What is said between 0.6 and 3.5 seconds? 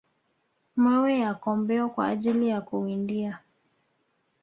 mawe ya kombeo kwa ajili ya kuwindia